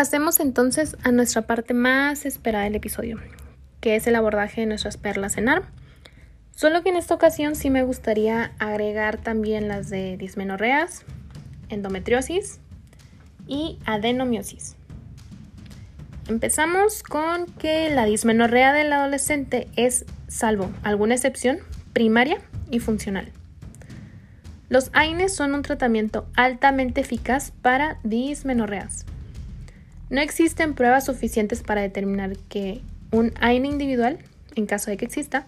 Pasemos 0.00 0.40
entonces 0.40 0.96
a 1.02 1.12
nuestra 1.12 1.42
parte 1.42 1.74
más 1.74 2.24
esperada 2.24 2.64
del 2.64 2.74
episodio, 2.74 3.18
que 3.82 3.96
es 3.96 4.06
el 4.06 4.16
abordaje 4.16 4.62
de 4.62 4.66
nuestras 4.66 4.96
perlas 4.96 5.36
en 5.36 5.50
ARM. 5.50 5.64
Solo 6.52 6.82
que 6.82 6.88
en 6.88 6.96
esta 6.96 7.12
ocasión 7.12 7.54
sí 7.54 7.68
me 7.68 7.82
gustaría 7.82 8.52
agregar 8.58 9.18
también 9.18 9.68
las 9.68 9.90
de 9.90 10.16
dismenorreas, 10.16 11.04
endometriosis 11.68 12.60
y 13.46 13.78
adenomiosis. 13.84 14.74
Empezamos 16.30 17.02
con 17.02 17.44
que 17.44 17.90
la 17.90 18.06
dismenorrea 18.06 18.72
del 18.72 18.94
adolescente 18.94 19.68
es, 19.76 20.06
salvo 20.28 20.70
alguna 20.82 21.16
excepción, 21.16 21.58
primaria 21.92 22.38
y 22.70 22.78
funcional. 22.78 23.30
Los 24.70 24.88
AINES 24.94 25.36
son 25.36 25.52
un 25.52 25.60
tratamiento 25.60 26.26
altamente 26.36 27.02
eficaz 27.02 27.50
para 27.50 27.98
dismenorreas. 28.02 29.04
No 30.10 30.20
existen 30.20 30.74
pruebas 30.74 31.06
suficientes 31.06 31.62
para 31.62 31.82
determinar 31.82 32.36
que 32.48 32.80
un 33.12 33.32
AINE 33.40 33.68
individual, 33.68 34.18
en 34.56 34.66
caso 34.66 34.90
de 34.90 34.96
que 34.96 35.04
exista, 35.04 35.46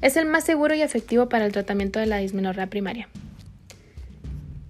es 0.00 0.16
el 0.16 0.24
más 0.24 0.44
seguro 0.44 0.74
y 0.74 0.80
efectivo 0.80 1.28
para 1.28 1.44
el 1.44 1.52
tratamiento 1.52 2.00
de 2.00 2.06
la 2.06 2.16
dismenorrea 2.16 2.68
primaria. 2.68 3.08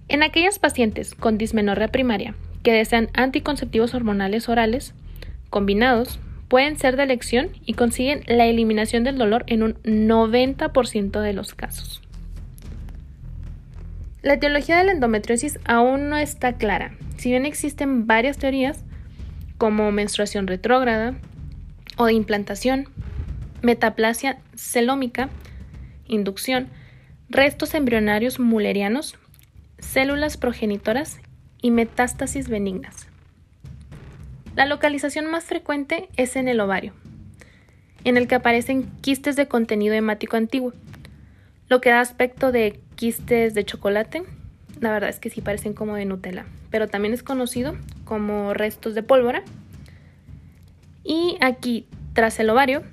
En 0.09 0.23
aquellos 0.23 0.59
pacientes 0.59 1.15
con 1.15 1.37
dismenorrea 1.37 1.87
primaria 1.87 2.35
que 2.63 2.73
desean 2.73 3.09
anticonceptivos 3.13 3.93
hormonales 3.93 4.49
orales 4.49 4.93
combinados, 5.49 6.19
pueden 6.49 6.77
ser 6.77 6.97
de 6.97 7.03
elección 7.03 7.49
y 7.65 7.75
consiguen 7.75 8.23
la 8.27 8.45
eliminación 8.45 9.05
del 9.05 9.17
dolor 9.17 9.45
en 9.47 9.63
un 9.63 9.75
90% 9.83 11.21
de 11.21 11.33
los 11.33 11.53
casos. 11.53 12.01
La 14.21 14.33
etiología 14.33 14.77
de 14.77 14.83
la 14.83 14.91
endometriosis 14.91 15.59
aún 15.63 16.09
no 16.09 16.17
está 16.17 16.53
clara, 16.53 16.91
si 17.17 17.29
bien 17.29 17.45
existen 17.45 18.05
varias 18.05 18.37
teorías 18.37 18.83
como 19.59 19.91
menstruación 19.91 20.47
retrógrada 20.47 21.13
o 21.97 22.05
de 22.05 22.13
implantación, 22.13 22.87
metaplasia 23.61 24.39
celómica, 24.55 25.29
inducción, 26.07 26.69
restos 27.29 27.75
embrionarios 27.75 28.39
mullerianos, 28.39 29.19
células 29.77 30.37
progenitoras 30.37 31.19
y 31.61 31.71
metástasis 31.71 32.49
benignas. 32.49 33.07
La 34.55 34.65
localización 34.65 35.29
más 35.29 35.43
frecuente 35.43 36.09
es 36.15 36.37
en 36.37 36.47
el 36.47 36.61
ovario, 36.61 36.93
en 38.05 38.17
el 38.17 38.27
que 38.27 38.35
aparecen 38.35 38.89
quistes 39.01 39.35
de 39.35 39.49
contenido 39.49 39.93
hemático 39.93 40.37
antiguo, 40.37 40.73
lo 41.67 41.81
que 41.81 41.89
da 41.89 41.99
aspecto 41.99 42.53
de 42.53 42.79
quistes 42.95 43.53
de 43.53 43.65
chocolate. 43.65 44.23
La 44.79 44.91
verdad 44.91 45.09
es 45.09 45.19
que 45.19 45.29
sí 45.29 45.41
parecen 45.41 45.73
como 45.73 45.95
de 45.95 46.05
Nutella, 46.05 46.45
pero 46.69 46.87
también 46.87 47.13
es 47.13 47.23
conocido 47.23 47.75
como 48.05 48.53
restos 48.53 48.95
de 48.95 49.03
pólvora. 49.03 49.43
Y 51.03 51.37
aquí, 51.41 51.87
tras 52.13 52.39
el 52.39 52.49
ovario, 52.49 52.83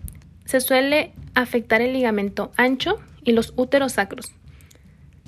se 0.44 0.60
suele 0.60 1.12
afectar 1.34 1.82
el 1.82 1.92
ligamento 1.92 2.50
ancho 2.56 2.98
y 3.22 3.32
los 3.32 3.52
úteros 3.56 3.92
sacros, 3.92 4.32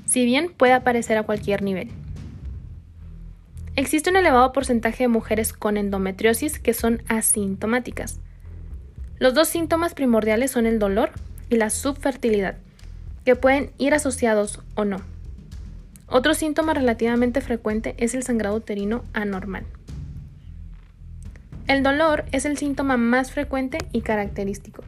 si 0.06 0.24
bien 0.24 0.52
puede 0.52 0.72
aparecer 0.72 1.18
a 1.18 1.22
cualquier 1.22 1.62
nivel. 1.62 1.90
Existe 3.76 4.10
un 4.10 4.16
elevado 4.16 4.52
porcentaje 4.52 5.04
de 5.04 5.08
mujeres 5.08 5.52
con 5.52 5.76
endometriosis 5.76 6.58
que 6.58 6.74
son 6.74 7.02
asintomáticas. 7.08 8.18
Los 9.18 9.34
dos 9.34 9.48
síntomas 9.48 9.94
primordiales 9.94 10.50
son 10.50 10.66
el 10.66 10.78
dolor 10.78 11.10
y 11.50 11.56
la 11.56 11.70
subfertilidad 11.70 12.56
que 13.24 13.36
pueden 13.36 13.70
ir 13.78 13.94
asociados 13.94 14.60
o 14.74 14.84
no. 14.84 15.02
Otro 16.10 16.32
síntoma 16.32 16.72
relativamente 16.72 17.40
frecuente 17.42 17.94
es 17.98 18.14
el 18.14 18.22
sangrado 18.22 18.56
uterino 18.56 19.04
anormal. 19.12 19.66
El 21.66 21.82
dolor 21.82 22.24
es 22.32 22.46
el 22.46 22.56
síntoma 22.56 22.96
más 22.96 23.30
frecuente 23.30 23.76
y 23.92 24.00
característico. 24.00 24.82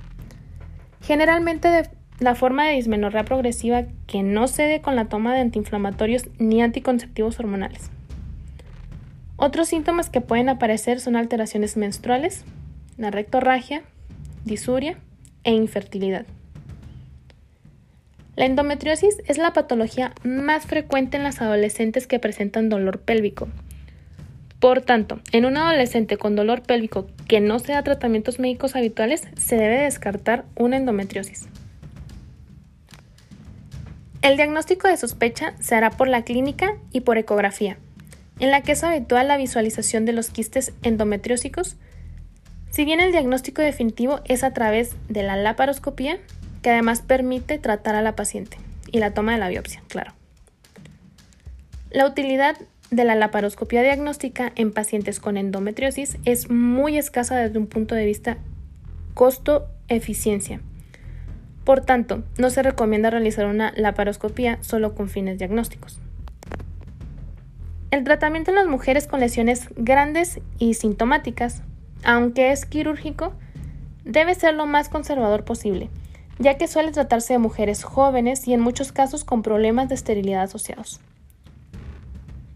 Generalmente 1.02 1.68
de 1.68 1.90
la 2.20 2.34
forma 2.34 2.66
de 2.66 2.74
dismenorrea 2.74 3.24
progresiva 3.24 3.84
que 4.06 4.22
no 4.22 4.48
cede 4.48 4.80
con 4.80 4.96
la 4.96 5.06
toma 5.06 5.34
de 5.34 5.40
antiinflamatorios 5.40 6.28
ni 6.38 6.62
anticonceptivos 6.62 7.38
hormonales. 7.38 7.90
Otros 9.36 9.68
síntomas 9.68 10.08
que 10.08 10.22
pueden 10.22 10.48
aparecer 10.48 11.00
son 11.00 11.16
alteraciones 11.16 11.76
menstruales, 11.76 12.44
la 12.96 13.10
rectorragia, 13.10 13.82
disuria 14.44 14.98
e 15.44 15.52
infertilidad. 15.52 16.26
La 18.36 18.46
endometriosis 18.46 19.16
es 19.26 19.38
la 19.38 19.52
patología 19.52 20.12
más 20.22 20.64
frecuente 20.64 21.16
en 21.16 21.24
las 21.24 21.40
adolescentes 21.40 22.06
que 22.06 22.18
presentan 22.18 22.68
dolor 22.68 23.00
pélvico. 23.00 23.48
Por 24.60 24.82
tanto, 24.82 25.20
en 25.32 25.46
un 25.46 25.56
adolescente 25.56 26.16
con 26.16 26.36
dolor 26.36 26.62
pélvico 26.62 27.06
que 27.26 27.40
no 27.40 27.58
sea 27.58 27.82
tratamientos 27.82 28.38
médicos 28.38 28.76
habituales, 28.76 29.26
se 29.36 29.56
debe 29.56 29.82
descartar 29.82 30.44
una 30.54 30.76
endometriosis. 30.76 31.48
El 34.22 34.36
diagnóstico 34.36 34.86
de 34.86 34.98
sospecha 34.98 35.54
se 35.60 35.74
hará 35.74 35.90
por 35.90 36.06
la 36.06 36.24
clínica 36.24 36.76
y 36.92 37.00
por 37.00 37.16
ecografía, 37.16 37.78
en 38.38 38.50
la 38.50 38.60
que 38.60 38.72
es 38.72 38.84
habitual 38.84 39.28
la 39.28 39.38
visualización 39.38 40.04
de 40.04 40.12
los 40.12 40.28
quistes 40.28 40.74
endometriósicos, 40.82 41.76
si 42.68 42.84
bien 42.84 43.00
el 43.00 43.12
diagnóstico 43.12 43.62
definitivo 43.62 44.20
es 44.26 44.44
a 44.44 44.52
través 44.52 44.94
de 45.08 45.22
la 45.22 45.36
laparoscopía 45.36 46.18
que 46.62 46.70
además 46.70 47.02
permite 47.02 47.58
tratar 47.58 47.94
a 47.94 48.02
la 48.02 48.16
paciente 48.16 48.58
y 48.90 48.98
la 48.98 49.14
toma 49.14 49.32
de 49.32 49.38
la 49.38 49.48
biopsia, 49.48 49.82
claro. 49.88 50.12
La 51.90 52.06
utilidad 52.06 52.56
de 52.90 53.04
la 53.04 53.14
laparoscopia 53.14 53.82
diagnóstica 53.82 54.52
en 54.56 54.72
pacientes 54.72 55.20
con 55.20 55.36
endometriosis 55.36 56.18
es 56.24 56.50
muy 56.50 56.98
escasa 56.98 57.36
desde 57.36 57.58
un 57.58 57.66
punto 57.66 57.94
de 57.94 58.04
vista 58.04 58.38
costo-eficiencia. 59.14 60.60
Por 61.64 61.82
tanto, 61.82 62.24
no 62.38 62.50
se 62.50 62.62
recomienda 62.62 63.10
realizar 63.10 63.46
una 63.46 63.72
laparoscopia 63.76 64.58
solo 64.62 64.94
con 64.94 65.08
fines 65.08 65.38
diagnósticos. 65.38 66.00
El 67.90 68.04
tratamiento 68.04 68.50
en 68.50 68.56
las 68.56 68.66
mujeres 68.66 69.06
con 69.06 69.20
lesiones 69.20 69.68
grandes 69.76 70.40
y 70.58 70.74
sintomáticas, 70.74 71.62
aunque 72.04 72.52
es 72.52 72.66
quirúrgico, 72.66 73.32
debe 74.04 74.34
ser 74.34 74.54
lo 74.54 74.66
más 74.66 74.88
conservador 74.88 75.44
posible, 75.44 75.90
ya 76.40 76.56
que 76.56 76.66
suele 76.66 76.90
tratarse 76.90 77.34
de 77.34 77.38
mujeres 77.38 77.84
jóvenes 77.84 78.48
y 78.48 78.54
en 78.54 78.60
muchos 78.60 78.92
casos 78.92 79.24
con 79.24 79.42
problemas 79.42 79.88
de 79.88 79.94
esterilidad 79.94 80.42
asociados. 80.42 80.98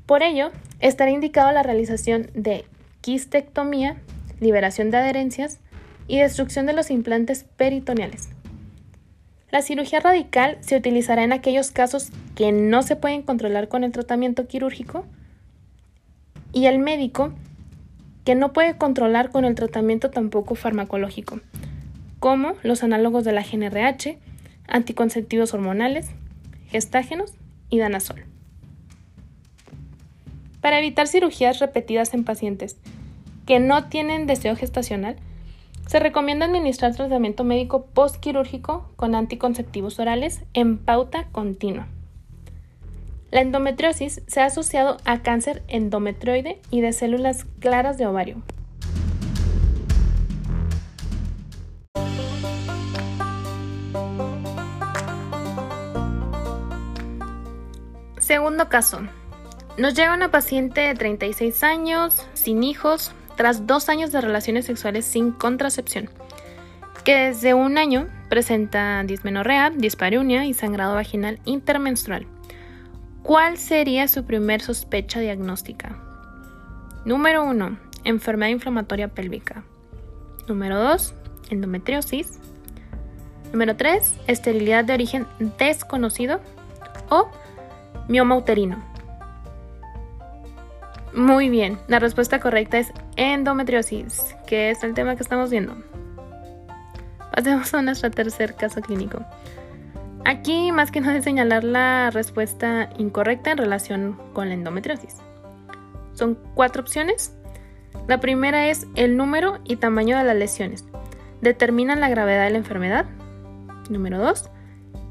Por 0.07 0.23
ello, 0.23 0.51
estará 0.81 1.11
indicado 1.11 1.53
la 1.53 1.63
realización 1.63 2.31
de 2.35 2.65
quistectomía, 3.03 3.99
liberación 4.41 4.91
de 4.91 4.97
adherencias 4.97 5.61
y 6.09 6.19
destrucción 6.19 6.65
de 6.67 6.73
los 6.73 6.91
implantes 6.91 7.45
peritoneales. 7.57 8.31
La 9.51 9.63
cirugía 9.63 10.01
radical 10.01 10.57
se 10.61 10.77
utilizará 10.77 11.23
en 11.23 11.33
aquellos 11.33 11.71
casos 11.71 12.09
que 12.35 12.53
no 12.53 12.83
se 12.83 12.97
pueden 12.97 13.23
controlar 13.23 13.69
con 13.69 13.85
el 13.85 13.93
tratamiento 13.93 14.49
quirúrgico 14.49 15.05
y 16.53 16.67
el 16.67 16.79
médico 16.79 17.33
que 18.25 18.35
no 18.35 18.55
puede 18.55 18.79
controlar 18.79 19.31
con 19.31 19.45
el 19.45 19.55
tratamiento 19.55 20.11
tampoco 20.11 20.55
farmacológico, 20.55 21.41
como 22.25 22.55
los 22.63 22.83
análogos 22.83 23.23
de 23.25 23.33
la 23.33 23.43
GNRH, 23.43 24.17
anticonceptivos 24.67 25.53
hormonales, 25.53 26.09
gestágenos 26.69 27.35
y 27.69 27.81
danazol. 27.81 28.25
Para 30.63 30.79
evitar 30.79 31.07
cirugías 31.07 31.59
repetidas 31.59 32.15
en 32.15 32.25
pacientes 32.25 32.79
que 33.45 33.61
no 33.61 33.91
tienen 33.91 34.27
deseo 34.27 34.57
gestacional, 34.57 35.17
se 35.87 36.01
recomienda 36.01 36.47
administrar 36.47 36.97
tratamiento 36.97 37.45
médico 37.45 37.85
postquirúrgico 37.85 38.91
con 38.97 39.15
anticonceptivos 39.15 39.99
orales 39.99 40.45
en 40.55 40.79
pauta 40.79 41.27
continua. 41.31 41.89
La 43.33 43.43
endometriosis 43.43 44.23
se 44.27 44.41
ha 44.41 44.47
asociado 44.47 44.97
a 45.05 45.21
cáncer 45.21 45.63
endometrioide 45.69 46.63
y 46.71 46.81
de 46.81 46.95
células 46.95 47.45
claras 47.61 47.99
de 47.99 48.07
ovario. 48.07 48.43
Segundo 58.25 58.71
caso. 58.71 59.01
Nos 59.77 59.93
llega 59.93 60.15
una 60.15 60.31
paciente 60.31 60.81
de 60.81 60.95
36 60.95 61.63
años, 61.63 62.27
sin 62.33 62.63
hijos, 62.63 63.13
tras 63.37 63.67
dos 63.67 63.91
años 63.91 64.13
de 64.13 64.23
relaciones 64.23 64.65
sexuales 64.65 65.05
sin 65.05 65.31
contracepción, 65.31 66.09
que 67.05 67.15
desde 67.17 67.53
un 67.53 67.77
año 67.77 68.09
presenta 68.31 69.03
dismenorrea, 69.05 69.69
dispareunia 69.69 70.47
y 70.47 70.55
sangrado 70.55 70.95
vaginal 70.95 71.39
intermenstrual. 71.45 72.27
¿Cuál 73.23 73.59
sería 73.59 74.09
su 74.09 74.25
primer 74.25 74.63
sospecha 74.63 75.21
diagnóstica? 75.21 75.99
Número 77.05 77.45
1. 77.45 77.79
Enfermedad 78.05 78.53
inflamatoria 78.53 79.09
pélvica. 79.09 79.65
Número 80.49 80.83
2. 80.83 81.15
Endometriosis. 81.51 82.39
Número 83.53 83.77
3. 83.77 84.15
Esterilidad 84.29 84.87
de 84.87 84.95
origen 84.95 85.27
desconocido. 85.59 86.41
O 87.11 87.29
mioma 88.09 88.37
uterino. 88.37 88.83
Muy 91.15 91.49
bien, 91.49 91.79
la 91.87 92.01
respuesta 92.01 92.41
correcta 92.41 92.79
es 92.79 92.93
Endometriosis, 93.17 94.35
que 94.47 94.71
es 94.71 94.83
el 94.83 94.95
tema 94.95 95.15
que 95.15 95.23
estamos 95.23 95.51
viendo. 95.51 95.77
Pasemos 97.33 97.73
a 97.73 97.83
nuestro 97.83 98.11
tercer 98.11 98.57
caso 98.57 98.81
clínico. 98.81 99.25
Aquí 100.25 100.73
más 100.73 100.91
que 100.91 101.01
nada 101.01 101.19
es 101.19 101.25
señalar 101.25 101.65
la 101.65 102.11
respuesta 102.11 102.89
incorrecta 102.97 103.53
en 103.53 103.59
relación 103.59 104.19
con 104.33 104.49
la 104.49 104.55
endometriosis. 104.55 105.19
Son 106.15 106.39
cuatro 106.55 106.83
opciones. 106.83 107.37
La 108.09 108.21
primera 108.21 108.69
es 108.69 108.87
el 108.95 109.17
número 109.17 109.59
y 109.65 109.77
tamaño 109.77 110.17
de 110.17 110.25
las 110.25 110.37
lesiones. 110.37 110.85
Determinan 111.43 112.01
la 112.01 112.09
gravedad 112.09 112.45
de 112.45 112.51
la 112.51 112.59
enfermedad. 112.59 113.07
Número 113.91 114.19
dos, 114.19 114.51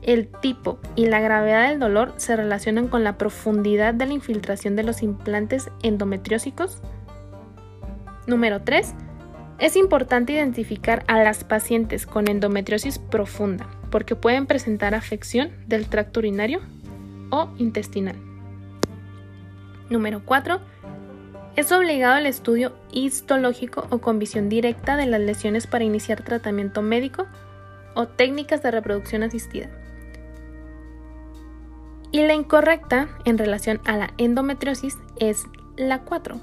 el 0.05 0.27
tipo 0.27 0.79
y 0.95 1.07
la 1.07 1.19
gravedad 1.19 1.69
del 1.69 1.79
dolor 1.79 2.13
se 2.17 2.35
relacionan 2.35 2.87
con 2.87 3.03
la 3.03 3.17
profundidad 3.17 3.93
de 3.93 4.05
la 4.05 4.13
infiltración 4.13 4.75
de 4.75 4.83
los 4.83 5.01
implantes 5.01 5.69
endometriósicos. 5.81 6.81
Número 8.27 8.61
3. 8.61 8.93
Es 9.59 9.75
importante 9.75 10.33
identificar 10.33 11.03
a 11.07 11.23
las 11.23 11.43
pacientes 11.43 12.05
con 12.05 12.27
endometriosis 12.27 12.99
profunda 12.99 13.67
porque 13.91 14.15
pueden 14.15 14.47
presentar 14.47 14.95
afección 14.95 15.51
del 15.67 15.87
tracto 15.87 16.19
urinario 16.19 16.59
o 17.29 17.49
intestinal. 17.57 18.15
Número 19.89 20.21
4. 20.25 20.59
Es 21.55 21.71
obligado 21.71 22.17
el 22.17 22.25
estudio 22.25 22.73
histológico 22.91 23.85
o 23.91 23.99
con 23.99 24.17
visión 24.17 24.49
directa 24.49 24.97
de 24.97 25.05
las 25.05 25.21
lesiones 25.21 25.67
para 25.67 25.83
iniciar 25.83 26.23
tratamiento 26.23 26.81
médico 26.81 27.27
o 27.93 28.07
técnicas 28.07 28.63
de 28.63 28.71
reproducción 28.71 29.21
asistida. 29.21 29.69
Y 32.13 32.21
la 32.21 32.35
incorrecta 32.35 33.09
en 33.25 33.39
relación 33.39 33.81
a 33.85 33.97
la 33.97 34.13
endometriosis 34.19 34.99
es 35.19 35.45
la 35.77 36.01
4, 36.03 36.39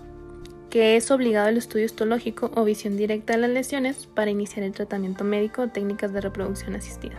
que 0.69 0.97
es 0.97 1.13
obligado 1.13 1.47
el 1.49 1.59
estudio 1.59 1.85
histológico 1.85 2.51
o 2.57 2.65
visión 2.65 2.97
directa 2.97 3.35
de 3.35 3.39
las 3.39 3.51
lesiones 3.51 4.09
para 4.09 4.33
iniciar 4.33 4.65
el 4.65 4.73
tratamiento 4.73 5.23
médico 5.23 5.63
o 5.63 5.69
técnicas 5.69 6.13
de 6.13 6.23
reproducción 6.23 6.75
asistida. 6.75 7.15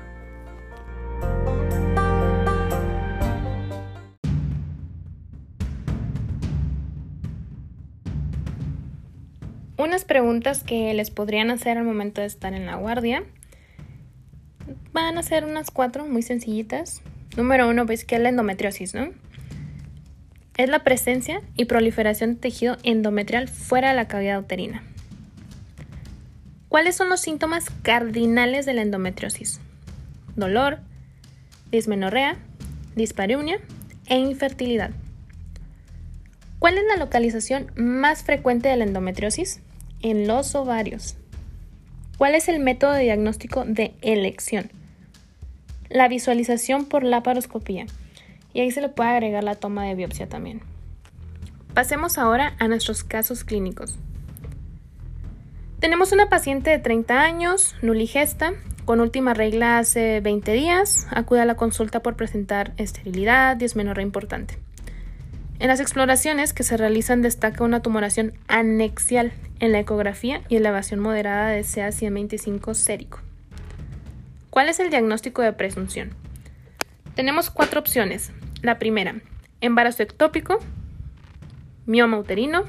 Unas 9.78 10.04
preguntas 10.04 10.64
que 10.64 10.94
les 10.94 11.10
podrían 11.10 11.52
hacer 11.52 11.78
al 11.78 11.86
momento 11.86 12.20
de 12.20 12.28
estar 12.28 12.54
en 12.54 12.66
la 12.66 12.76
guardia 12.76 13.24
van 14.92 15.18
a 15.18 15.24
ser 15.24 15.46
unas 15.46 15.72
cuatro 15.72 16.06
muy 16.06 16.22
sencillitas 16.22 17.02
Número 17.38 17.70
uno, 17.70 17.86
pues 17.86 18.06
que 18.06 18.16
es 18.16 18.22
la 18.22 18.30
endometriosis, 18.30 18.94
¿no? 18.94 19.10
Es 20.58 20.70
la 20.70 20.84
presencia 20.84 21.42
y 21.56 21.66
proliferación 21.66 22.34
de 22.34 22.40
tejido 22.42 22.78
endometrial 22.84 23.48
fuera 23.48 23.90
de 23.90 23.96
la 23.96 24.08
cavidad 24.08 24.40
uterina. 24.40 24.84
¿Cuáles 26.68 26.96
son 26.96 27.10
los 27.10 27.22
síntomas 27.22 27.70
cardinales 27.82 28.66
de 28.66 28.74
la 28.74 28.82
endometriosis? 28.82 29.60
Dolor, 30.36 30.80
dismenorrea, 31.72 32.38
dispareunia 32.96 33.60
e 34.08 34.18
infertilidad. 34.18 34.92
¿Cuál 36.60 36.78
es 36.78 36.84
la 36.88 36.98
localización 36.98 37.72
más 37.76 38.24
frecuente 38.24 38.70
de 38.70 38.78
la 38.78 38.84
endometriosis? 38.84 39.62
En 40.02 40.28
los 40.28 40.54
ovarios. 40.56 41.16
¿Cuál 42.18 42.36
es 42.36 42.48
el 42.50 42.60
método 42.60 42.92
de 42.92 43.04
diagnóstico 43.04 43.66
de 43.66 43.94
elección? 44.02 44.72
La 45.92 46.08
visualización 46.08 46.86
por 46.86 47.04
laparoscopía. 47.04 47.86
Y 48.54 48.62
ahí 48.62 48.72
se 48.72 48.82
le 48.82 48.90
puede 48.90 49.10
agregar 49.10 49.44
la 49.44 49.56
toma 49.56 49.86
de 49.86 49.96
biopsia 49.96 50.28
también. 50.28 50.62
Pasemos 51.74 52.18
ahora 52.18 52.56
a 52.60 52.68
nuestros 52.68 53.04
casos 53.04 53.44
clínicos. 53.44 53.98
Tenemos 55.80 56.12
una 56.12 56.30
paciente 56.30 56.70
de 56.70 56.80
30 56.80 57.22
años, 57.22 57.76
nuligesta, 57.82 58.54
con 58.86 59.00
última 59.00 59.34
regla 59.34 59.78
hace 59.80 60.20
20 60.22 60.52
días, 60.54 61.08
acude 61.12 61.42
a 61.42 61.46
la 61.46 61.56
consulta 61.56 62.02
por 62.02 62.16
presentar 62.16 62.74
esterilidad, 62.78 63.56
dismenorrea 63.56 64.06
importante. 64.06 64.58
En 65.60 65.68
las 65.68 65.80
exploraciones 65.80 66.54
que 66.54 66.64
se 66.64 66.76
realizan 66.76 67.22
destaca 67.22 67.64
una 67.64 67.82
tumoración 67.82 68.34
anexial 68.48 69.32
en 69.60 69.72
la 69.72 69.80
ecografía 69.80 70.42
y 70.50 70.56
elevación 70.56 71.00
moderada 71.00 71.50
de 71.50 71.62
CA125 71.62 72.74
sérico. 72.74 73.20
¿Cuál 74.52 74.68
es 74.68 74.82
el 74.82 74.90
diagnóstico 74.90 75.42
de 75.42 75.54
presunción? 75.54 76.10
Tenemos 77.16 77.50
cuatro 77.50 77.80
opciones. 77.80 78.34
La 78.62 78.80
primera, 78.80 79.16
embarazo 79.62 80.04
ectópico, 80.04 80.60
mioma 81.86 82.20
uterino, 82.20 82.66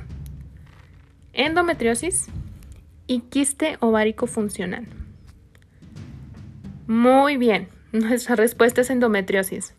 endometriosis 1.32 2.28
y 3.08 3.22
quiste 3.22 3.78
ovárico 3.80 4.28
funcional. 4.28 4.86
Muy 6.86 7.36
bien, 7.36 7.66
nuestra 7.92 8.36
respuesta 8.36 8.82
es 8.82 8.90
endometriosis. 8.90 9.74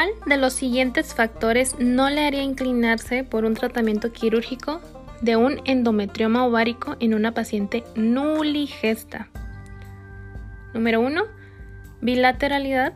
¿Cuál 0.00 0.14
de 0.24 0.38
los 0.38 0.54
siguientes 0.54 1.14
factores 1.14 1.78
no 1.78 2.08
le 2.08 2.26
haría 2.26 2.42
inclinarse 2.42 3.22
por 3.22 3.44
un 3.44 3.52
tratamiento 3.52 4.12
quirúrgico 4.12 4.80
de 5.20 5.36
un 5.36 5.60
endometrioma 5.66 6.46
ovárico 6.46 6.96
en 7.00 7.12
una 7.12 7.34
paciente 7.34 7.84
nuligesta? 7.96 9.28
Número 10.72 11.02
1. 11.02 11.22
Bilateralidad. 12.00 12.94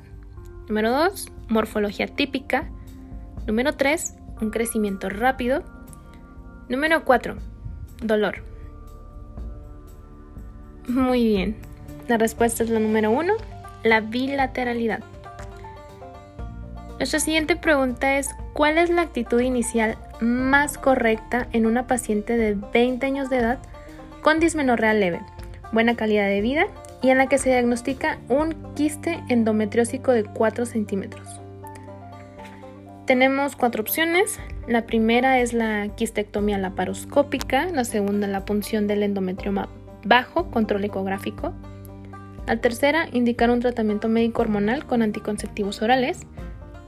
Número 0.67 0.93
2. 0.93 1.31
Morfología 1.51 2.07
típica. 2.07 2.71
Número 3.47 3.75
3. 3.75 4.15
Un 4.41 4.49
crecimiento 4.49 5.11
rápido. 5.11 5.63
Número 6.71 7.05
4. 7.05 7.37
Dolor. 8.03 8.43
Muy 10.89 11.23
bien. 11.23 11.57
La 12.09 12.17
respuesta 12.17 12.65
es 12.65 12.71
la 12.71 12.81
número 12.81 13.11
1. 13.11 13.35
La 13.83 14.01
bilateralidad. 14.01 15.05
Nuestra 17.05 17.21
siguiente 17.21 17.55
pregunta 17.55 18.17
es, 18.17 18.31
¿cuál 18.55 18.79
es 18.79 18.89
la 18.89 19.03
actitud 19.03 19.39
inicial 19.39 19.99
más 20.23 20.79
correcta 20.79 21.49
en 21.53 21.67
una 21.67 21.87
paciente 21.87 22.39
de 22.39 22.55
20 22.55 23.05
años 23.05 23.29
de 23.29 23.37
edad 23.37 23.59
con 24.23 24.41
dismenorrea 24.41 24.95
leve, 24.95 25.21
buena 25.71 25.97
calidad 25.97 26.29
de 26.29 26.41
vida 26.41 26.65
y 27.03 27.11
en 27.11 27.19
la 27.19 27.27
que 27.27 27.37
se 27.37 27.51
diagnostica 27.51 28.17
un 28.31 28.57
quiste 28.75 29.23
endometriósico 29.29 30.13
de 30.13 30.25
4 30.25 30.65
centímetros? 30.65 31.29
Tenemos 33.05 33.55
cuatro 33.55 33.83
opciones. 33.83 34.41
La 34.67 34.87
primera 34.87 35.41
es 35.41 35.53
la 35.53 35.89
quistectomía 35.97 36.57
laparoscópica, 36.57 37.67
la 37.67 37.85
segunda 37.85 38.27
la 38.29 38.47
punción 38.47 38.87
del 38.87 39.03
endometrioma 39.03 39.69
bajo 40.05 40.51
control 40.51 40.85
ecográfico. 40.85 41.53
La 42.47 42.63
tercera, 42.63 43.09
indicar 43.13 43.51
un 43.51 43.61
tratamiento 43.61 44.09
médico 44.09 44.41
hormonal 44.41 44.87
con 44.87 45.03
anticonceptivos 45.03 45.83
orales. 45.83 46.27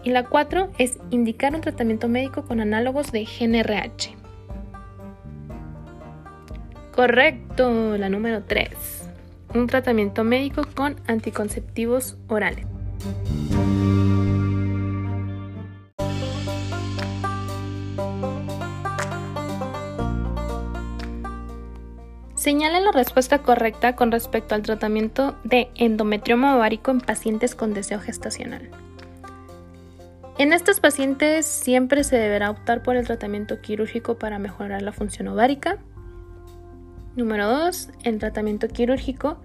Y 0.02 0.10
la 0.10 0.24
4 0.24 0.70
es 0.78 0.98
indicar 1.10 1.54
un 1.54 1.60
tratamiento 1.60 2.08
médico 2.08 2.44
con 2.44 2.60
análogos 2.60 3.12
de 3.12 3.24
GNRH. 3.24 4.14
Correcto, 6.94 7.98
la 7.98 8.08
número 8.08 8.44
3. 8.44 8.70
Un 9.54 9.66
tratamiento 9.66 10.24
médico 10.24 10.62
con 10.74 10.96
anticonceptivos 11.06 12.16
orales. 12.28 12.66
Señala 22.46 22.78
la 22.78 22.92
respuesta 22.92 23.42
correcta 23.42 23.96
con 23.96 24.12
respecto 24.12 24.54
al 24.54 24.62
tratamiento 24.62 25.34
de 25.42 25.68
endometrioma 25.74 26.54
ovárico 26.54 26.92
en 26.92 27.00
pacientes 27.00 27.56
con 27.56 27.74
deseo 27.74 27.98
gestacional. 27.98 28.70
En 30.38 30.52
estos 30.52 30.80
pacientes 30.80 31.46
siempre 31.46 32.04
se 32.04 32.16
deberá 32.16 32.50
optar 32.50 32.82
por 32.82 32.96
el 32.96 33.06
tratamiento 33.06 33.62
quirúrgico 33.62 34.18
para 34.18 34.38
mejorar 34.38 34.82
la 34.82 34.92
función 34.92 35.28
ovárica. 35.28 35.78
Número 37.16 37.48
2. 37.48 37.88
El 38.04 38.18
tratamiento 38.18 38.68
quirúrgico 38.68 39.38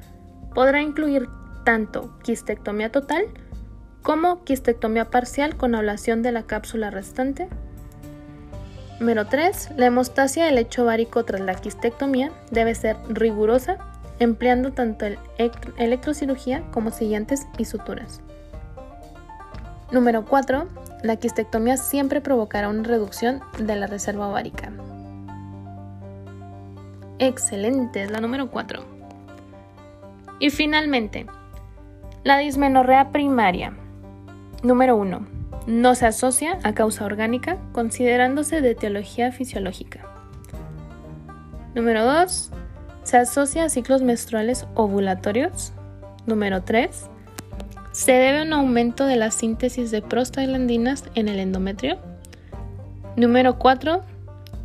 podrá 0.53 0.81
incluir 0.81 1.29
tanto 1.63 2.19
quistectomía 2.23 2.91
total 2.91 3.23
como 4.01 4.43
quistectomía 4.43 5.09
parcial 5.09 5.55
con 5.55 5.75
ablación 5.75 6.23
de 6.23 6.33
la 6.33 6.43
cápsula 6.43 6.89
restante. 6.89 7.47
Número 8.99 9.27
3. 9.27 9.69
La 9.77 9.85
hemostasia 9.85 10.45
del 10.45 10.55
lecho 10.55 10.83
ovárico 10.83 11.23
tras 11.23 11.39
la 11.39 11.55
quistectomía 11.55 12.33
debe 12.51 12.75
ser 12.75 12.97
rigurosa, 13.07 13.77
empleando 14.19 14.73
tanto 14.73 15.05
el 15.05 15.17
electrocirugía 15.77 16.63
como 16.71 16.91
sillantes 16.91 17.47
y 17.57 17.63
suturas. 17.63 18.21
Número 19.91 20.23
4. 20.23 20.67
La 21.03 21.17
quistectomía 21.17 21.75
siempre 21.75 22.21
provocará 22.21 22.69
una 22.69 22.83
reducción 22.83 23.41
de 23.59 23.75
la 23.75 23.87
reserva 23.87 24.29
ovárica. 24.29 24.71
Excelente, 27.19 28.03
es 28.03 28.11
la 28.11 28.21
número 28.21 28.49
4. 28.49 28.83
Y 30.39 30.49
finalmente, 30.49 31.27
La 32.23 32.37
dismenorrea 32.37 33.11
primaria. 33.11 33.73
Número 34.63 34.95
1. 34.95 35.27
No 35.67 35.95
se 35.95 36.05
asocia 36.05 36.59
a 36.63 36.73
causa 36.73 37.03
orgánica, 37.03 37.57
considerándose 37.71 38.61
de 38.61 38.71
etiología 38.71 39.31
fisiológica. 39.31 40.01
Número 41.75 42.05
2. 42.05 42.51
Se 43.03 43.17
asocia 43.17 43.65
a 43.65 43.69
ciclos 43.69 44.03
menstruales 44.03 44.67
ovulatorios. 44.75 45.73
Número 46.27 46.61
3. 46.63 47.10
Se 47.91 48.13
debe 48.13 48.39
a 48.39 48.43
un 48.43 48.53
aumento 48.53 49.05
de 49.05 49.17
la 49.17 49.31
síntesis 49.31 49.91
de 49.91 50.01
prostaglandinas 50.01 51.03
en 51.15 51.27
el 51.27 51.39
endometrio. 51.39 51.99
Número 53.17 53.59
4. 53.59 54.01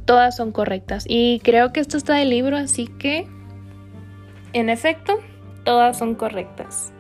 Todas 0.05 0.37
son 0.37 0.53
correctas. 0.53 1.05
Y 1.09 1.41
creo 1.41 1.73
que 1.73 1.81
esto 1.81 1.97
está 1.97 2.15
del 2.15 2.31
libro, 2.31 2.57
así 2.57 2.87
que, 2.87 3.27
en 4.53 4.71
efecto, 4.71 5.19
todas 5.65 5.99
son 5.99 6.15
correctas. 6.15 6.93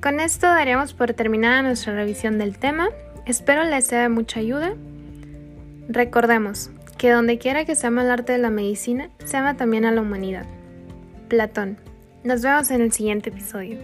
Con 0.00 0.20
esto 0.20 0.46
daríamos 0.46 0.94
por 0.94 1.12
terminada 1.12 1.62
nuestra 1.62 1.92
revisión 1.92 2.38
del 2.38 2.58
tema. 2.58 2.88
Espero 3.26 3.64
les 3.64 3.88
sea 3.88 4.02
de 4.02 4.08
mucha 4.08 4.40
ayuda. 4.40 4.72
Recordemos 5.88 6.70
que 6.98 7.10
donde 7.10 7.38
quiera 7.38 7.64
que 7.64 7.74
se 7.74 7.86
ama 7.86 8.02
el 8.02 8.10
arte 8.10 8.32
de 8.32 8.38
la 8.38 8.50
medicina, 8.50 9.10
se 9.24 9.36
ama 9.36 9.56
también 9.56 9.84
a 9.84 9.92
la 9.92 10.00
humanidad. 10.00 10.46
Platón. 11.28 11.78
Nos 12.24 12.42
vemos 12.42 12.70
en 12.70 12.80
el 12.80 12.92
siguiente 12.92 13.30
episodio. 13.30 13.78